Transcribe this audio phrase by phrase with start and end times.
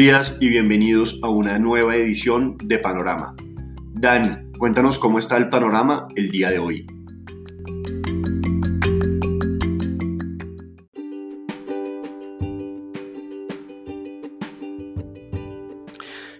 [0.00, 3.36] Días y bienvenidos a una nueva edición de Panorama.
[3.92, 6.86] Dani, cuéntanos cómo está el panorama el día de hoy.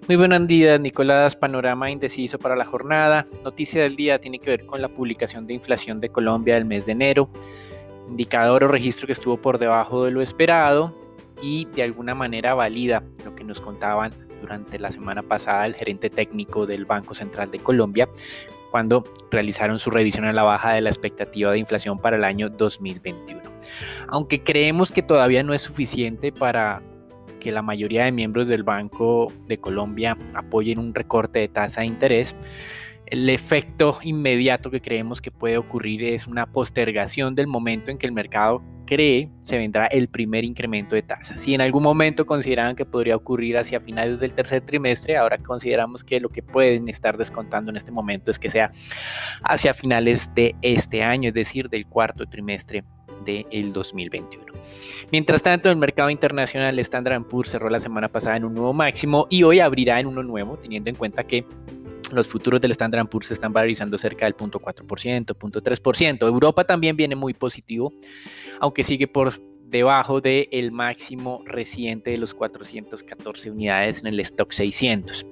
[0.08, 1.36] Muy buenos días, Nicolás.
[1.36, 3.26] Panorama indeciso para la jornada.
[3.44, 6.86] Noticia del día tiene que ver con la publicación de inflación de Colombia del mes
[6.86, 7.28] de enero.
[8.08, 10.98] Indicador o registro que estuvo por debajo de lo esperado
[11.42, 16.10] y de alguna manera valida lo que nos contaban durante la semana pasada el gerente
[16.10, 18.08] técnico del Banco Central de Colombia
[18.70, 22.48] cuando realizaron su revisión a la baja de la expectativa de inflación para el año
[22.48, 23.40] 2021.
[24.08, 26.82] Aunque creemos que todavía no es suficiente para
[27.40, 31.88] que la mayoría de miembros del Banco de Colombia apoyen un recorte de tasa de
[31.88, 32.34] interés,
[33.06, 38.06] el efecto inmediato que creemos que puede ocurrir es una postergación del momento en que
[38.06, 41.40] el mercado cree se vendrá el primer incremento de tasas.
[41.40, 46.02] Si en algún momento consideraban que podría ocurrir hacia finales del tercer trimestre, ahora consideramos
[46.02, 48.72] que lo que pueden estar descontando en este momento es que sea
[49.44, 52.82] hacia finales de este año, es decir, del cuarto trimestre
[53.24, 54.44] del 2021.
[55.12, 59.28] Mientras tanto, el mercado internacional Standard Poor's cerró la semana pasada en un nuevo máximo
[59.30, 61.44] y hoy abrirá en uno nuevo, teniendo en cuenta que
[62.12, 66.26] los futuros del Standard Poor's se están valorizando cerca del 0.4%, 0.3%.
[66.26, 67.92] Europa también viene muy positivo,
[68.60, 75.24] aunque sigue por debajo del máximo reciente de los 414 unidades en el stock 600.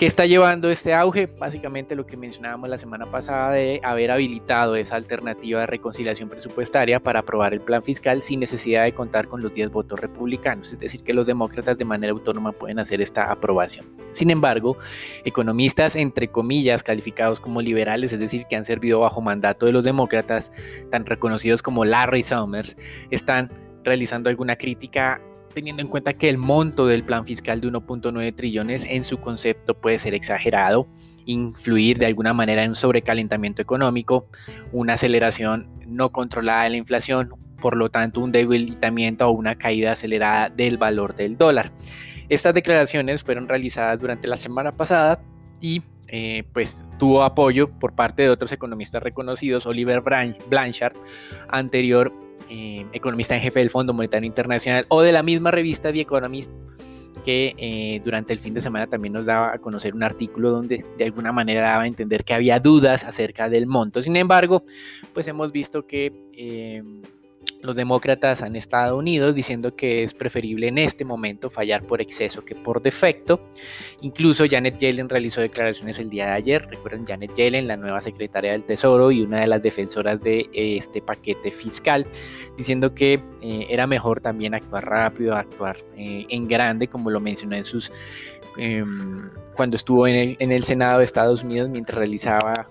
[0.00, 1.26] ¿Qué está llevando este auge?
[1.26, 7.00] Básicamente lo que mencionábamos la semana pasada de haber habilitado esa alternativa de reconciliación presupuestaria
[7.00, 10.80] para aprobar el plan fiscal sin necesidad de contar con los 10 votos republicanos, es
[10.80, 13.84] decir, que los demócratas de manera autónoma pueden hacer esta aprobación.
[14.12, 14.78] Sin embargo,
[15.26, 19.84] economistas, entre comillas, calificados como liberales, es decir, que han servido bajo mandato de los
[19.84, 20.50] demócratas,
[20.90, 22.74] tan reconocidos como Larry Summers,
[23.10, 23.50] están
[23.84, 25.20] realizando alguna crítica
[25.54, 29.74] teniendo en cuenta que el monto del plan fiscal de 1.9 trillones en su concepto
[29.74, 30.86] puede ser exagerado,
[31.26, 34.26] influir de alguna manera en un sobrecalentamiento económico,
[34.72, 39.92] una aceleración no controlada de la inflación, por lo tanto un debilitamiento o una caída
[39.92, 41.72] acelerada del valor del dólar.
[42.28, 45.20] Estas declaraciones fueron realizadas durante la semana pasada
[45.60, 50.02] y eh, pues tuvo apoyo por parte de otros economistas reconocidos, Oliver
[50.48, 50.96] Blanchard,
[51.48, 52.12] anterior
[52.48, 56.50] eh, economista en jefe del Fondo Monetario Internacional, o de la misma revista The Economist,
[57.24, 60.84] que eh, durante el fin de semana también nos daba a conocer un artículo donde
[60.98, 64.02] de alguna manera daba a entender que había dudas acerca del monto.
[64.02, 64.64] Sin embargo,
[65.14, 66.10] pues hemos visto que
[67.62, 72.44] los demócratas han estado unidos diciendo que es preferible en este momento fallar por exceso
[72.44, 73.40] que por defecto.
[74.00, 76.66] Incluso Janet Yellen realizó declaraciones el día de ayer.
[76.68, 80.78] Recuerden, Janet Yellen, la nueva secretaria del Tesoro y una de las defensoras de eh,
[80.78, 82.06] este paquete fiscal,
[82.56, 87.56] diciendo que eh, era mejor también actuar rápido, actuar eh, en grande, como lo mencionó
[87.56, 87.92] en sus
[88.56, 92.68] em, cuando estuvo en el, en el Senado de Estados Unidos mientras realizaba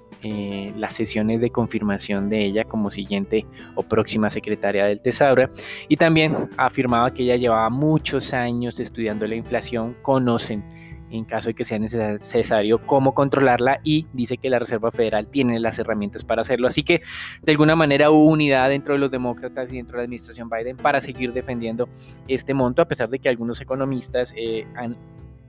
[0.76, 3.46] las sesiones de confirmación de ella como siguiente
[3.76, 5.50] o próxima secretaria del Tesoro
[5.88, 10.64] y también afirmaba que ella llevaba muchos años estudiando la inflación, conocen
[11.12, 15.60] en caso de que sea necesario cómo controlarla y dice que la Reserva Federal tiene
[15.60, 16.68] las herramientas para hacerlo.
[16.68, 17.02] Así que
[17.42, 20.78] de alguna manera hubo unidad dentro de los demócratas y dentro de la administración Biden
[20.78, 21.90] para seguir defendiendo
[22.28, 24.96] este monto, a pesar de que algunos economistas eh, han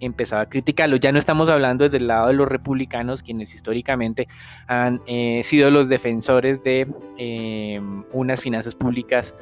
[0.01, 0.97] empezado a criticarlo.
[0.97, 4.29] Ya no estamos hablando desde el lado de los republicanos, quienes históricamente
[4.67, 6.87] han eh, sido los defensores de
[7.19, 7.81] eh,
[8.13, 9.33] unas finanzas públicas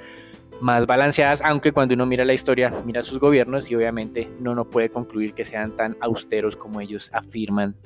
[0.60, 4.64] más balanceadas, aunque cuando uno mira la historia, mira sus gobiernos y obviamente no, no
[4.64, 7.76] puede concluir que sean tan austeros como ellos afirman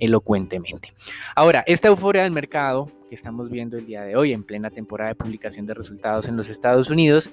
[0.00, 0.92] elocuentemente.
[1.36, 5.10] Ahora, esta euforia del mercado que estamos viendo el día de hoy en plena temporada
[5.10, 7.30] de publicación de resultados en los Estados Unidos,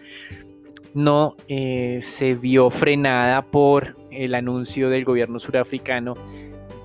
[0.94, 6.16] no eh, se vio frenada por el anuncio del gobierno surafricano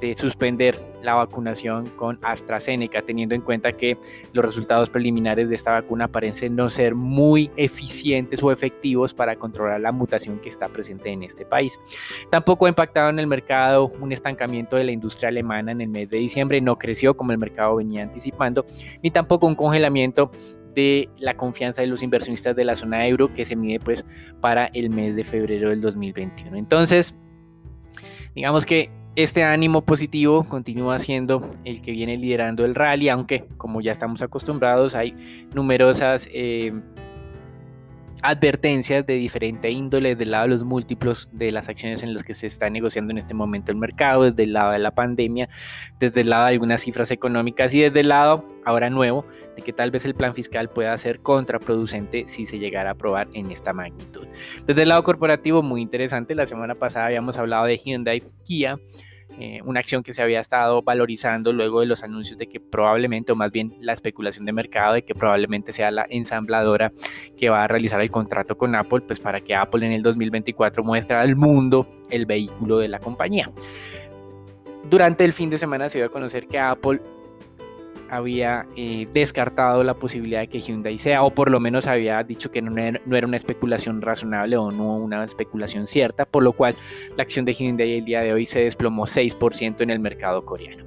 [0.01, 3.97] de suspender la vacunación con AstraZeneca, teniendo en cuenta que
[4.33, 9.81] los resultados preliminares de esta vacuna parecen no ser muy eficientes o efectivos para controlar
[9.81, 11.73] la mutación que está presente en este país.
[12.31, 16.11] Tampoco ha impactado en el mercado un estancamiento de la industria alemana en el mes
[16.11, 18.67] de diciembre, no creció como el mercado venía anticipando,
[19.03, 20.31] ni tampoco un congelamiento
[20.75, 24.05] de la confianza de los inversionistas de la zona euro que se mide pues
[24.41, 26.57] para el mes de febrero del 2021.
[26.57, 27.15] Entonces,
[28.35, 33.81] digamos que este ánimo positivo continúa siendo el que viene liderando el rally, aunque como
[33.81, 35.15] ya estamos acostumbrados hay
[35.55, 36.73] numerosas eh,
[38.25, 42.35] advertencias de diferente índole del lado de los múltiplos de las acciones en las que
[42.35, 45.51] se está negociando en este momento el mercado, desde el lado de la pandemia,
[46.01, 49.27] desde el lado de algunas cifras económicas y desde el lado ahora nuevo
[49.57, 53.29] de que tal vez el plan fiscal pueda ser contraproducente si se llegara a aprobar
[53.35, 54.27] en esta magnitud.
[54.67, 58.79] Desde el lado corporativo, muy interesante, la semana pasada habíamos hablado de Hyundai Kia
[59.39, 63.33] eh, una acción que se había estado valorizando luego de los anuncios de que probablemente,
[63.33, 66.93] o más bien la especulación de mercado de que probablemente sea la ensambladora
[67.37, 70.85] que va a realizar el contrato con Apple, pues para que Apple en el 2024
[70.85, 73.51] muestre al mundo el vehículo de la compañía.
[74.89, 77.01] Durante el fin de semana se dio a conocer que Apple
[78.11, 82.51] había eh, descartado la posibilidad de que Hyundai sea, o por lo menos había dicho
[82.51, 86.53] que no era, no era, una especulación razonable o no una especulación cierta, por lo
[86.53, 86.75] cual
[87.17, 90.85] la acción de Hyundai el día de hoy se desplomó 6% en el mercado coreano.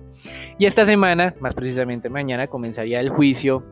[0.59, 3.63] Y esta semana, más precisamente mañana, comenzaría el juicio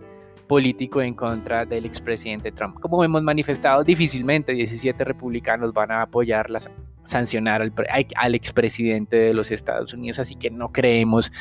[0.47, 2.79] político en contra del expresidente Trump.
[2.79, 6.69] Como hemos manifestado, difícilmente 17 republicanos van a apoyar las
[7.07, 7.73] sancionar al,
[8.15, 11.31] al expresidente de los Estados Unidos, así que no creemos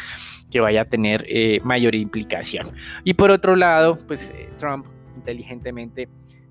[0.51, 2.73] que vaya a tener eh, mayor implicación.
[3.03, 6.09] Y por otro lado, pues eh, Trump inteligentemente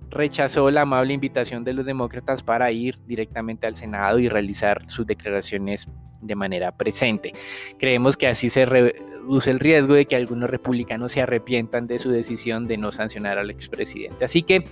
[0.09, 5.07] rechazó la amable invitación de los demócratas para ir directamente al Senado y realizar sus
[5.07, 5.87] declaraciones
[6.21, 7.31] de manera presente.
[7.79, 12.09] Creemos que así se reduce el riesgo de que algunos republicanos se arrepientan de su
[12.09, 14.23] decisión de no sancionar al expresidente.
[14.23, 14.63] Así que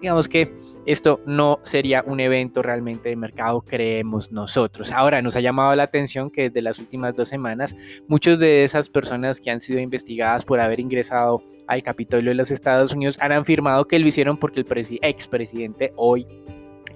[0.00, 0.52] digamos que
[0.86, 4.92] esto no sería un evento realmente de mercado, creemos nosotros.
[4.92, 7.74] Ahora, nos ha llamado la atención que desde las últimas dos semanas,
[8.08, 12.50] muchas de esas personas que han sido investigadas por haber ingresado al Capitolio de los
[12.50, 16.26] Estados Unidos han afirmado que lo hicieron porque el expresidente hoy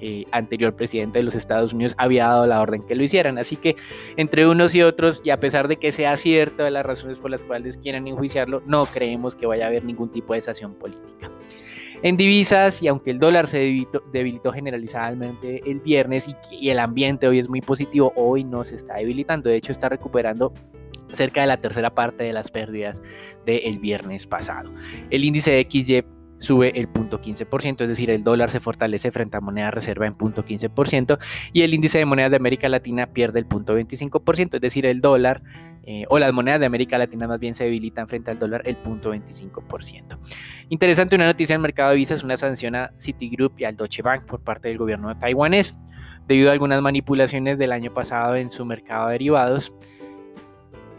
[0.01, 3.39] eh, anterior presidente de los Estados Unidos había dado la orden que lo hicieran.
[3.39, 3.77] Así que
[4.17, 7.31] entre unos y otros, y a pesar de que sea cierto de las razones por
[7.31, 11.31] las cuales quieran enjuiciarlo, no creemos que vaya a haber ningún tipo de sanción política.
[12.03, 17.41] En divisas, y aunque el dólar se debilitó, generalizadamente el viernes y, el ambiente hoy
[17.41, 20.53] es muy positivo, hoy no se está debilitando, de hecho está recuperando
[21.15, 23.01] cerca de la tercera parte de las pérdidas
[23.47, 24.71] del viernes pasado.
[25.11, 29.41] El índice de XY sube el 0.15%, es decir, el dólar se fortalece frente a
[29.41, 31.19] moneda reserva en 0.15%
[31.53, 35.43] y el índice de monedas de América Latina pierde el 0.25%, es decir, el dólar
[35.85, 38.77] eh, o las monedas de América Latina más bien se debilitan frente al dólar el
[38.83, 40.19] 0.25%.
[40.69, 44.03] Interesante una noticia en el mercado de divisas, una sanción a Citigroup y al Deutsche
[44.03, 45.75] Bank por parte del gobierno taiwanés
[46.27, 49.73] debido a algunas manipulaciones del año pasado en su mercado de derivados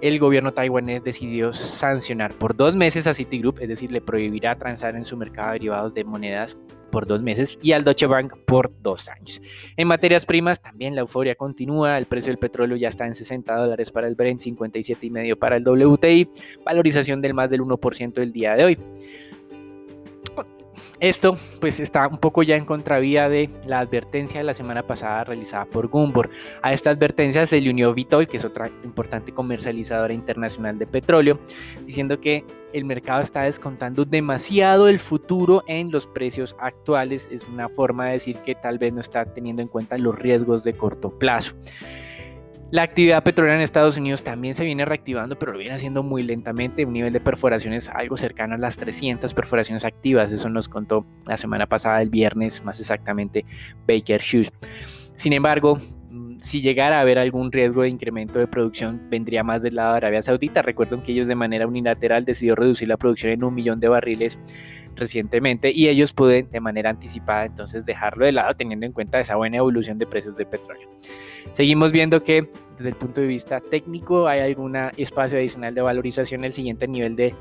[0.02, 4.96] el gobierno taiwanés decidió sancionar por dos meses a Citigroup, es decir, le prohibirá transar
[4.96, 6.56] en su mercado de derivados de monedas
[6.90, 9.42] por dos meses y al Deutsche Bank por dos años.
[9.78, 13.56] En materias primas también la euforia continúa, el precio del petróleo ya está en 60
[13.56, 16.30] dólares para el Brent, 57,5 para el WTI,
[16.66, 18.78] valorización del más del 1% del día de hoy.
[21.00, 25.24] Esto pues está un poco ya en contravía de la advertencia de la semana pasada
[25.24, 26.30] realizada por Gumbor.
[26.62, 31.40] A esta advertencia se le unió Vitol, que es otra importante comercializadora internacional de petróleo,
[31.86, 32.44] diciendo que
[32.74, 37.26] el mercado está descontando demasiado el futuro en los precios actuales.
[37.32, 40.66] Es una forma de decir que tal vez no está teniendo en cuenta los riesgos
[40.66, 41.54] de corto plazo.
[42.72, 46.22] La actividad petrolera en Estados Unidos también se viene reactivando, pero lo viene haciendo muy
[46.22, 51.04] lentamente, un nivel de perforaciones algo cercano a las 300 perforaciones activas, eso nos contó
[51.26, 53.44] la semana pasada, el viernes, más exactamente,
[53.88, 54.52] Baker Hughes.
[55.16, 59.64] Sin embargo, mm, si llegara a haber algún riesgo de incremento de producción, vendría más
[59.64, 60.62] del lado de Arabia Saudita.
[60.62, 64.40] Recuerden que ellos de manera unilateral decidió reducir la producción en un millón de barriles
[64.96, 69.38] recientemente y ellos pueden de manera anticipada entonces dejarlo de lado teniendo en cuenta esa
[69.38, 70.88] buena evolución de precios de petróleo.
[71.56, 76.46] Seguimos viendo que desde el punto de vista técnico hay algún espacio adicional de valorización.
[76.46, 77.36] El siguiente nivel de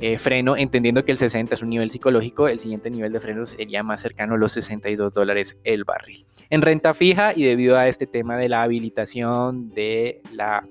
[0.00, 3.46] eh, freno, entendiendo que el 60 es un nivel psicológico, el siguiente nivel de freno
[3.46, 6.26] sería más cercano a los 62 dólares el barril.
[6.50, 10.66] En renta fija y debido a este tema de la habilitación de la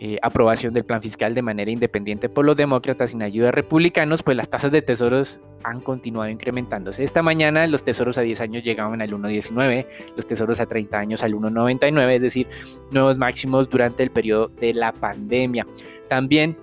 [0.00, 4.22] eh, aprobación del plan fiscal de manera independiente por los demócratas sin ayuda de republicanos,
[4.22, 7.02] pues las tasas de tesoros han continuado incrementándose.
[7.02, 9.86] Esta mañana los tesoros a 10 años llegaban al 1.19,
[10.16, 12.46] los tesoros a 30 años al 1.99, es decir,
[12.92, 15.66] nuevos máximos durante el periodo de la pandemia.
[16.08, 16.56] También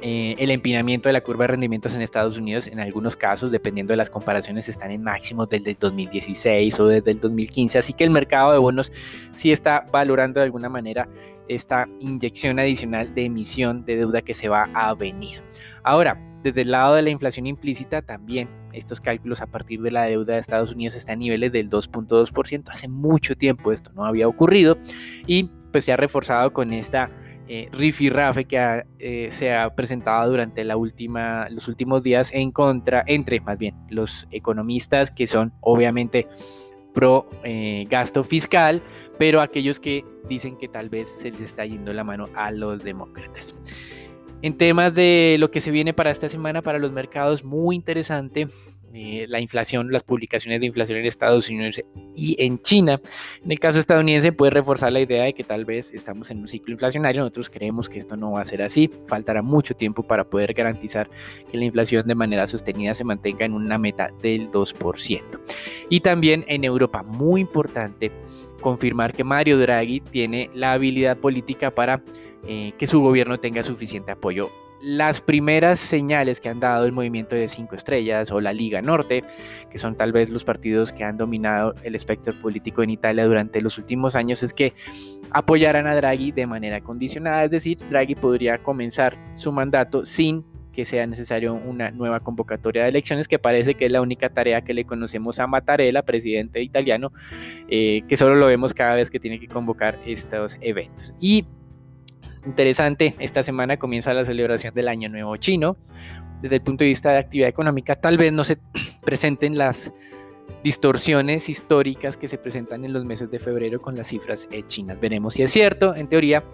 [0.00, 3.92] eh, el empinamiento de la curva de rendimientos en Estados Unidos, en algunos casos, dependiendo
[3.92, 7.78] de las comparaciones, están en máximos desde el 2016 o desde el 2015.
[7.78, 8.92] Así que el mercado de bonos
[9.36, 11.08] sí está valorando de alguna manera
[11.48, 15.42] esta inyección adicional de emisión de deuda que se va a venir.
[15.82, 20.04] Ahora, desde el lado de la inflación implícita, también estos cálculos a partir de la
[20.04, 22.68] deuda de Estados Unidos están a niveles del 2.2%.
[22.70, 24.78] Hace mucho tiempo esto no había ocurrido
[25.26, 27.10] y pues se ha reforzado con esta
[27.48, 33.02] eh, rifirrafe que eh, se ha presentado durante la última, los últimos días en contra,
[33.06, 36.26] entre más bien los economistas que son obviamente
[36.92, 38.82] pro eh, gasto fiscal,
[39.18, 42.82] pero aquellos que dicen que tal vez se les está yendo la mano a los
[42.82, 43.54] demócratas.
[44.40, 48.48] En temas de lo que se viene para esta semana para los mercados, muy interesante.
[48.94, 51.82] Eh, la inflación, las publicaciones de inflación en Estados Unidos
[52.16, 53.00] y en China.
[53.44, 56.48] En el caso estadounidense puede reforzar la idea de que tal vez estamos en un
[56.48, 57.20] ciclo inflacionario.
[57.20, 58.90] Nosotros creemos que esto no va a ser así.
[59.06, 61.10] Faltará mucho tiempo para poder garantizar
[61.50, 65.20] que la inflación de manera sostenida se mantenga en una meta del 2%.
[65.90, 68.10] Y también en Europa, muy importante
[68.60, 72.02] confirmar que Mario Draghi tiene la habilidad política para
[72.46, 74.48] eh, que su gobierno tenga suficiente apoyo.
[74.80, 79.24] Las primeras señales que han dado el movimiento de cinco estrellas o la Liga Norte,
[79.72, 83.60] que son tal vez los partidos que han dominado el espectro político en Italia durante
[83.60, 84.74] los últimos años, es que
[85.30, 90.44] apoyarán a Draghi de manera condicionada, es decir, Draghi podría comenzar su mandato sin
[90.78, 94.60] que sea necesario una nueva convocatoria de elecciones, que parece que es la única tarea
[94.60, 97.10] que le conocemos a Mattarella, presidente italiano,
[97.68, 101.12] eh, que solo lo vemos cada vez que tiene que convocar estos eventos.
[101.18, 101.46] Y
[102.46, 105.76] interesante, esta semana comienza la celebración del Año Nuevo Chino.
[106.42, 108.58] Desde el punto de vista de actividad económica, tal vez no se
[109.04, 109.90] presenten las
[110.62, 115.00] distorsiones históricas que se presentan en los meses de febrero con las cifras chinas.
[115.00, 115.94] Veremos si es cierto.
[115.94, 116.44] En teoría,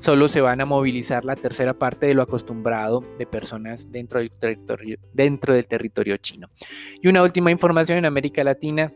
[0.00, 4.30] solo se van a movilizar la tercera parte de lo acostumbrado de personas dentro del
[4.30, 6.48] territorio, dentro del territorio chino.
[7.02, 8.92] Y una última información en América Latina.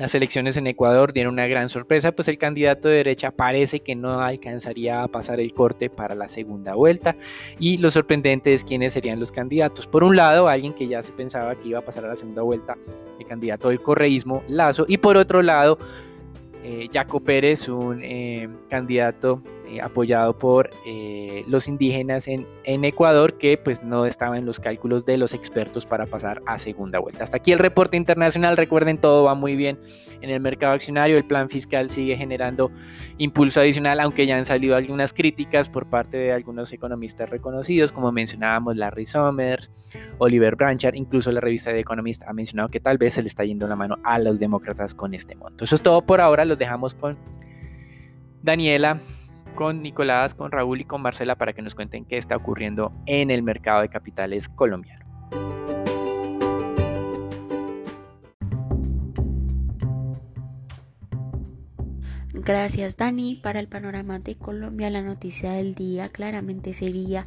[0.00, 3.94] Las elecciones en Ecuador dieron una gran sorpresa, pues el candidato de derecha parece que
[3.94, 7.16] no alcanzaría a pasar el corte para la segunda vuelta.
[7.58, 9.86] Y lo sorprendente es quiénes serían los candidatos.
[9.86, 12.40] Por un lado, alguien que ya se pensaba que iba a pasar a la segunda
[12.40, 12.78] vuelta,
[13.18, 14.86] el candidato del correísmo, Lazo.
[14.88, 15.78] Y por otro lado,
[16.64, 23.56] eh, Jaco Pérez, un eh, candidato eh, apoyado por eh, los indígenas en, Ecuador que
[23.56, 27.22] pues no estaba en los cálculos de los expertos para pasar a segunda vuelta.
[27.22, 29.78] Hasta aquí el reporte internacional, recuerden todo va muy bien
[30.22, 32.72] en el mercado accionario, el plan fiscal sigue generando
[33.18, 38.10] impulso adicional, aunque ya han salido algunas críticas por parte de algunos economistas reconocidos, como
[38.10, 39.70] mencionábamos Larry Summers,
[40.18, 43.44] Oliver Branchard, incluso la revista de Economist ha mencionado que tal vez se le está
[43.44, 45.64] yendo la mano a los demócratas con este monto.
[45.64, 47.16] Eso es todo por ahora, los dejamos con
[48.42, 48.98] Daniela
[49.54, 53.30] con Nicolás, con Raúl y con Marcela para que nos cuenten qué está ocurriendo en
[53.30, 55.04] el mercado de capitales colombiano.
[62.50, 63.36] Gracias Dani.
[63.36, 67.24] Para el panorama de Colombia, la noticia del día claramente sería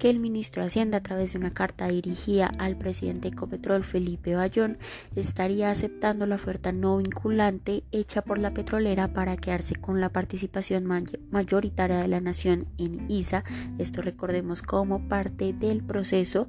[0.00, 3.84] que el ministro de Hacienda, a través de una carta dirigida al presidente de Ecopetrol,
[3.84, 4.76] Felipe Bayón,
[5.14, 10.84] estaría aceptando la oferta no vinculante hecha por la petrolera para quedarse con la participación
[11.30, 13.44] mayoritaria de la nación en ISA.
[13.78, 16.48] Esto recordemos como parte del proceso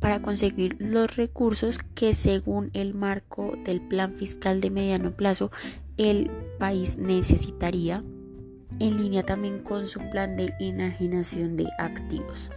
[0.00, 5.50] para conseguir los recursos que según el marco del plan fiscal de mediano plazo
[5.96, 8.04] el país necesitaría,
[8.78, 12.50] en línea también con su plan de enajenación de activos.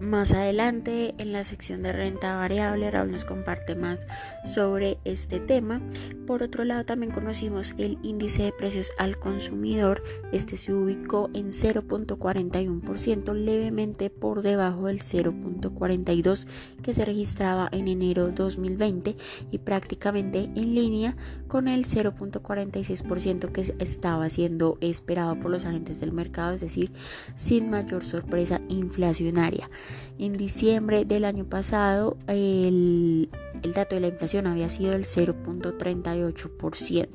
[0.00, 4.06] Más adelante en la sección de renta variable Raúl nos comparte más
[4.44, 5.80] sobre este tema.
[6.26, 10.02] Por otro lado también conocimos el índice de precios al consumidor.
[10.32, 16.48] Este se ubicó en 0.41% levemente por debajo del 0.42
[16.82, 19.16] que se registraba en enero 2020
[19.50, 26.12] y prácticamente en línea con el 0.46% que estaba siendo esperado por los agentes del
[26.12, 26.92] mercado, es decir,
[27.34, 29.70] sin mayor sorpresa inflacionaria.
[30.18, 33.28] En diciembre del año pasado, el,
[33.74, 37.08] dato de la inflación había sido el 0.38%.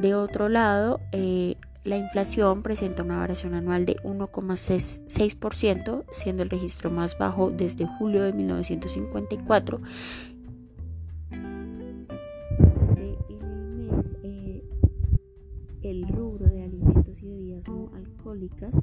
[0.00, 6.90] De otro lado, eh, la inflación presenta una variación anual de 1,6%, siendo el registro
[6.90, 9.80] más bajo desde julio de 1954.
[11.30, 12.06] En
[13.30, 14.62] el mes, eh,
[15.82, 18.74] el rubro de alimentos y bebidas no alcohólicas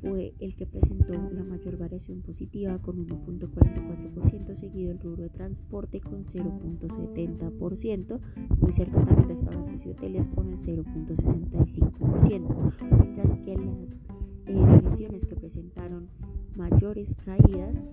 [0.00, 6.00] fue el que presentó la mayor variación positiva con 1.44%, seguido el rubro de transporte
[6.00, 8.18] con 0.70%,
[8.60, 14.00] muy cerca también restaurantes y hoteles con el 0.65%, mientras que las
[14.46, 16.08] eh, divisiones que presentaron
[16.56, 17.84] mayores caídas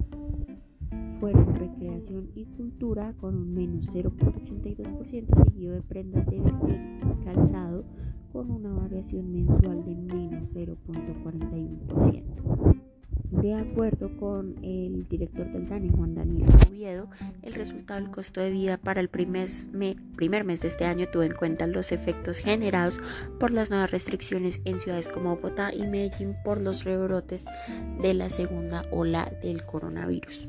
[1.19, 7.83] fueron recreación y cultura con un menos 0.82%, seguido de prendas de vestir y calzado
[8.31, 12.77] con una variación mensual de menos 0.41%.
[13.31, 17.09] De acuerdo con el director del DANE, Juan Daniel Oviedo,
[17.43, 19.49] el resultado del costo de vida para el primer,
[20.15, 23.01] primer mes de este año tuvo en cuenta los efectos generados
[23.37, 27.45] por las nuevas restricciones en ciudades como Bogotá y Medellín por los rebrotes
[28.01, 30.47] de la segunda ola del coronavirus.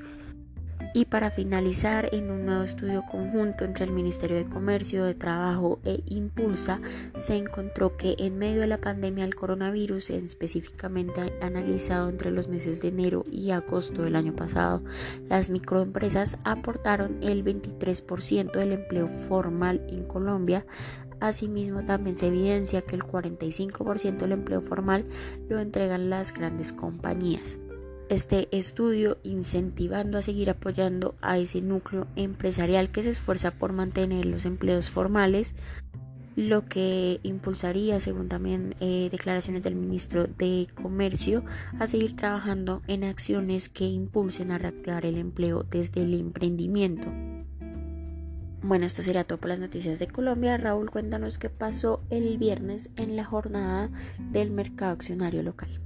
[0.95, 5.79] Y para finalizar, en un nuevo estudio conjunto entre el Ministerio de Comercio, de Trabajo
[5.85, 6.81] e Impulsa,
[7.15, 12.81] se encontró que en medio de la pandemia del coronavirus, específicamente analizado entre los meses
[12.81, 14.83] de enero y agosto del año pasado,
[15.29, 20.65] las microempresas aportaron el 23% del empleo formal en Colombia,
[21.21, 25.05] Asimismo, también se evidencia que el 45% del empleo formal
[25.49, 27.59] lo entregan las grandes compañías
[28.09, 34.27] este estudio incentivando a seguir apoyando a ese núcleo empresarial que se esfuerza por mantener
[34.27, 35.55] los empleos formales,
[36.37, 41.45] lo que impulsaría, según también eh, declaraciones del ministro de Comercio,
[41.81, 47.09] a seguir trabajando en acciones que impulsen a reactivar el empleo desde el emprendimiento.
[48.63, 50.57] Bueno, esto sería todo por las noticias de Colombia.
[50.57, 53.91] Raúl, cuéntanos qué pasó el viernes en la jornada
[54.31, 55.81] del mercado accionario local.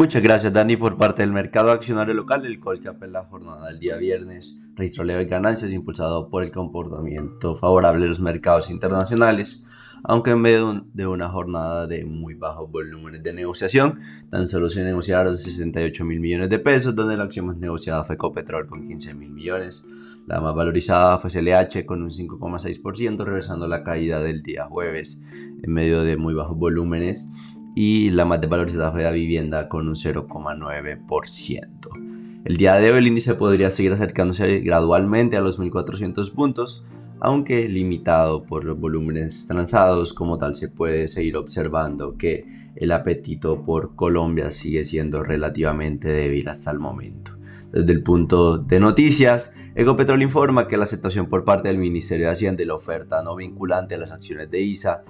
[0.00, 3.80] Muchas gracias Dani por parte del mercado accionario local, el Colcap en la jornada del
[3.80, 4.58] día viernes.
[4.74, 9.66] Registró leve ganancias impulsado por el comportamiento favorable de los mercados internacionales,
[10.02, 14.82] aunque en medio de una jornada de muy bajos volúmenes de negociación, tan solo se
[14.82, 19.12] negociaron 68 mil millones de pesos, donde la acción más negociada fue Copetrol con 15
[19.12, 19.86] mil millones,
[20.26, 25.22] la más valorizada fue CLH con un 5,6%, regresando la caída del día jueves.
[25.62, 27.28] En medio de muy bajos volúmenes
[27.74, 32.44] y la más desvalorizada fue la vivienda con un 0,9%.
[32.44, 36.86] El día de hoy el índice podría seguir acercándose gradualmente a los 1.400 puntos,
[37.20, 43.62] aunque limitado por los volúmenes transados, como tal se puede seguir observando que el apetito
[43.62, 47.32] por Colombia sigue siendo relativamente débil hasta el momento.
[47.72, 52.32] Desde el punto de noticias, Ecopetrol informa que la aceptación por parte del Ministerio de
[52.32, 55.04] Hacienda de la oferta no vinculante a las acciones de ISA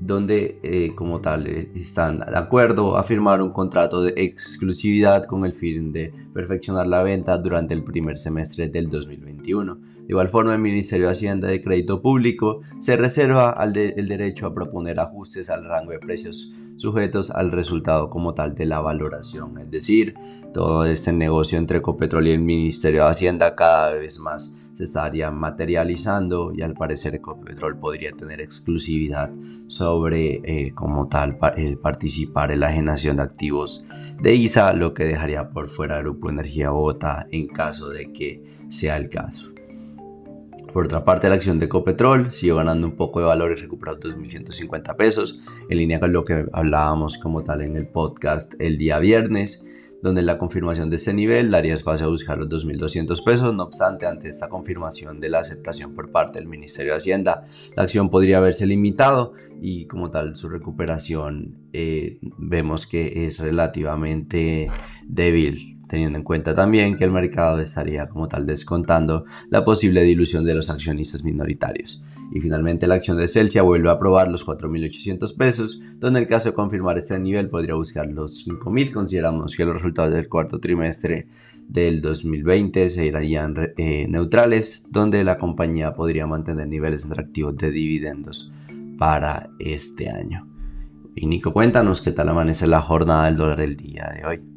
[0.00, 5.44] donde eh, como tal eh, están de acuerdo a firmar un contrato de exclusividad con
[5.44, 9.76] el fin de perfeccionar la venta durante el primer semestre del 2021.
[9.76, 14.54] De igual forma, el Ministerio de Hacienda de Crédito Público se reserva el derecho a
[14.54, 19.58] proponer ajustes al rango de precios sujetos al resultado como tal de la valoración.
[19.58, 20.14] Es decir,
[20.52, 25.30] todo este negocio entre Ecopetrol y el Ministerio de Hacienda cada vez más se estaría
[25.30, 29.30] materializando y al parecer Ecopetrol podría tener exclusividad
[29.68, 31.38] sobre eh, como tal
[31.80, 33.84] participar en la generación de activos
[34.20, 38.96] de ISA, lo que dejaría por fuera Grupo Energía Bogotá en caso de que sea
[38.96, 39.50] el caso.
[40.72, 43.96] Por otra parte, la acción de Ecopetrol siguió ganando un poco de valor y recuperó
[44.00, 48.98] 2.150 pesos, en línea con lo que hablábamos como tal en el podcast el día
[48.98, 49.68] viernes
[50.04, 53.54] donde la confirmación de este nivel daría espacio a buscar los 2.200 pesos.
[53.54, 57.84] No obstante, ante esta confirmación de la aceptación por parte del Ministerio de Hacienda, la
[57.84, 64.70] acción podría haberse limitado y como tal su recuperación eh, vemos que es relativamente
[65.06, 70.44] débil teniendo en cuenta también que el mercado estaría como tal descontando la posible dilución
[70.44, 72.04] de los accionistas minoritarios.
[72.34, 76.28] Y finalmente la acción de Celsia vuelve a probar los 4.800 pesos, donde en el
[76.28, 78.92] caso de confirmar este nivel podría buscar los 5.000.
[78.92, 81.28] Consideramos que los resultados del cuarto trimestre
[81.68, 88.52] del 2020 serían eh, neutrales, donde la compañía podría mantener niveles atractivos de dividendos
[88.98, 90.48] para este año.
[91.14, 94.53] Y Nico, cuéntanos qué tal amanece la jornada del dólar del día de hoy.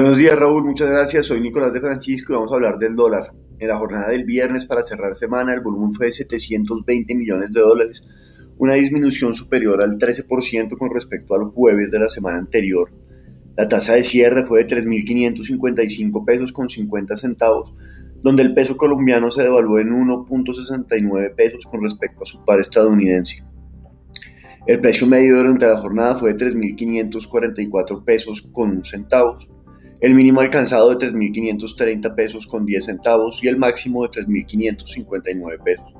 [0.00, 1.26] Buenos días Raúl, muchas gracias.
[1.26, 3.32] Soy Nicolás de Francisco y vamos a hablar del dólar.
[3.58, 7.60] En la jornada del viernes para cerrar semana el volumen fue de 720 millones de
[7.60, 8.04] dólares,
[8.58, 12.92] una disminución superior al 13% con respecto al jueves de la semana anterior.
[13.56, 17.74] La tasa de cierre fue de 3.555 pesos con 50 centavos,
[18.22, 23.42] donde el peso colombiano se devaluó en 1.69 pesos con respecto a su par estadounidense.
[24.64, 29.48] El precio medio durante la jornada fue de 3.544 pesos con un centavos
[30.00, 35.94] el mínimo alcanzado de 3.530 pesos con 10 centavos y el máximo de 3.559 pesos.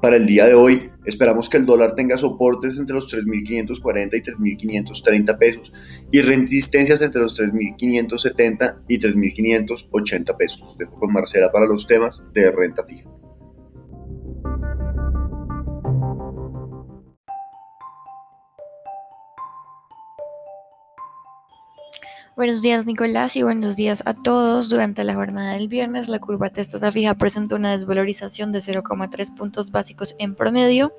[0.00, 4.22] Para el día de hoy, esperamos que el dólar tenga soportes entre los 3.540 y
[4.22, 5.72] 3.530 pesos
[6.12, 10.78] y resistencias entre los 3.570 y 3.580 pesos.
[10.78, 13.08] Dejo con Marcela para los temas de renta fija.
[22.38, 24.68] Buenos días Nicolás y buenos días a todos.
[24.68, 29.34] Durante la jornada del viernes la curva de tasa fija presentó una desvalorización de 0,3
[29.34, 30.92] puntos básicos en promedio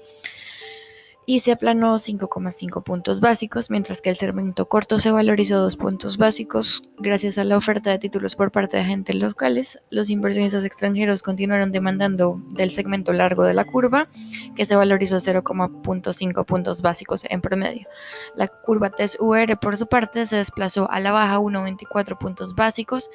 [1.29, 6.17] y se aplanó 5,5 puntos básicos, mientras que el segmento corto se valorizó 2 puntos
[6.17, 9.79] básicos gracias a la oferta de títulos por parte de agentes locales.
[9.91, 14.07] Los inversionistas extranjeros continuaron demandando del segmento largo de la curva,
[14.55, 17.87] que se valorizó 0,5 puntos básicos en promedio.
[18.33, 23.11] La curva TES-UR, por su parte, se desplazó a la baja 1,24 puntos básicos,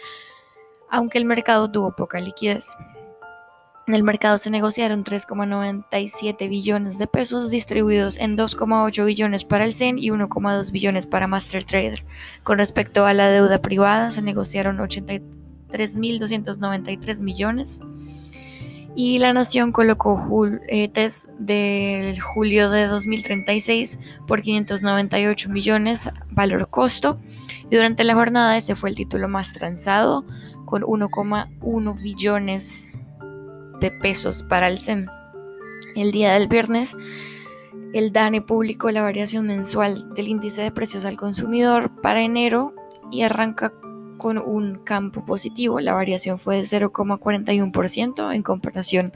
[0.89, 2.65] aunque el mercado tuvo poca liquidez.
[3.87, 9.75] En el mercado se negociaron 3,97 billones de pesos distribuidos en 2,8 billones para el
[9.75, 12.03] CEN y 1,2 billones para Master Trader.
[12.45, 17.79] Con respecto a la deuda privada, se negociaron 83.293 millones.
[18.97, 20.19] Y la Nación colocó
[20.69, 27.21] eh, test del julio de 2036 por 598 millones, valor costo.
[27.71, 30.25] Y durante la jornada ese fue el título más transado,
[30.65, 32.94] con 1,1 billones
[33.81, 35.07] de pesos para el SEM.
[35.97, 36.97] El día del viernes,
[37.93, 42.75] el DANE publicó la variación mensual del índice de precios al consumidor para enero
[43.11, 43.73] y arranca
[44.17, 45.81] con un campo positivo.
[45.81, 49.13] La variación fue de 0,41% en comparación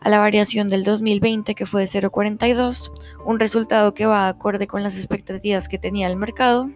[0.00, 2.90] a la variación del 2020 que fue de 0,42,
[3.24, 6.70] un resultado que va acorde con las expectativas que tenía el mercado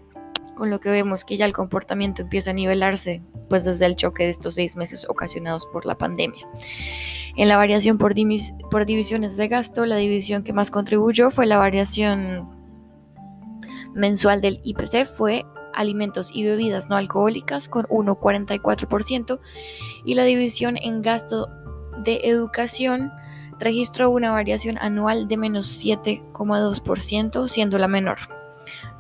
[0.57, 4.25] con lo que vemos que ya el comportamiento empieza a nivelarse pues desde el choque
[4.25, 6.45] de estos seis meses ocasionados por la pandemia.
[7.37, 12.49] En la variación por, divisiones de gasto, la división que más contribuyó fue la variación
[13.95, 19.39] mensual del IPC, fue alimentos y bebidas no alcohólicas con 1,44%
[20.05, 21.49] y la división en gasto
[22.03, 23.13] de educación
[23.59, 28.36] registró una variación anual de menos 7,2%, siendo la menor.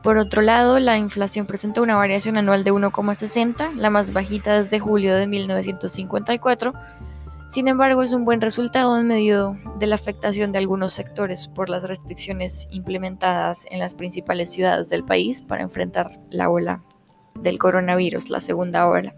[0.06, 4.78] Por otro lado, la inflación presenta una variación anual de 1,60, la más bajita desde
[4.78, 6.72] julio de 1954.
[7.48, 11.68] Sin embargo, es un buen resultado en medio de la afectación de algunos sectores por
[11.68, 16.84] las restricciones implementadas en las principales ciudades del país para enfrentar la ola
[17.40, 19.12] del coronavirus, la segunda ola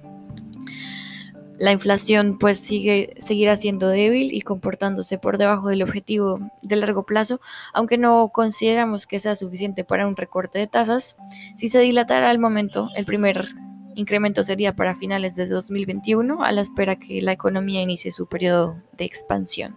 [1.59, 7.05] la inflación pues sigue seguirá siendo débil y comportándose por debajo del objetivo de largo
[7.05, 7.41] plazo,
[7.73, 11.17] aunque no consideramos que sea suficiente para un recorte de tasas.
[11.57, 13.49] Si se dilatara al momento, el primer
[13.95, 18.77] incremento sería para finales de 2021, a la espera que la economía inicie su periodo
[18.97, 19.77] de expansión.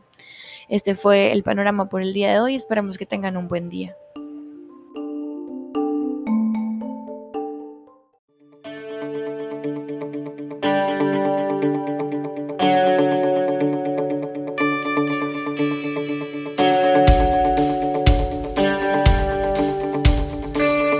[0.69, 3.95] Este fue el panorama por el día de hoy, esperamos que tengan un buen día.